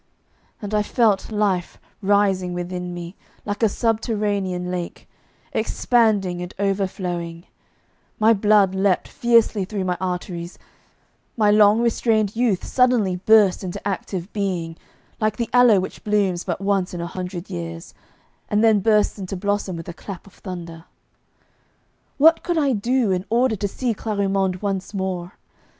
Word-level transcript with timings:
And 0.63 0.73
I 0.73 0.81
felt 0.81 1.31
life 1.31 1.79
rising 2.01 2.55
within 2.55 2.91
me 2.91 3.15
like 3.45 3.61
a 3.61 3.69
subterranean 3.69 4.71
lake, 4.71 5.07
expanding 5.53 6.41
and 6.41 6.51
overflowing; 6.57 7.45
my 8.17 8.33
blood 8.33 8.73
leaped 8.73 9.07
fiercely 9.07 9.63
through 9.63 9.83
my 9.85 9.95
arteries; 10.01 10.57
my 11.37 11.51
long 11.51 11.81
restrained 11.81 12.35
youth 12.35 12.65
suddenly 12.65 13.17
burst 13.17 13.63
into 13.63 13.87
active 13.87 14.33
being, 14.33 14.75
like 15.19 15.37
the 15.37 15.51
aloe 15.53 15.79
which 15.79 16.03
blooms 16.03 16.43
but 16.43 16.59
once 16.59 16.95
in 16.95 16.99
a 17.01 17.05
hundred 17.05 17.51
years, 17.51 17.93
and 18.49 18.63
then 18.63 18.79
bursts 18.79 19.19
into 19.19 19.35
blossom 19.37 19.75
with 19.77 19.87
a 19.87 19.93
clap 19.93 20.25
of 20.25 20.33
thunder. 20.33 20.85
What 22.17 22.41
could 22.41 22.57
I 22.57 22.73
do 22.73 23.11
in 23.11 23.23
order 23.29 23.55
to 23.55 23.67
see 23.67 23.93
Clarimonde 23.93 24.63
once 24.63 24.95
more? 24.95 25.33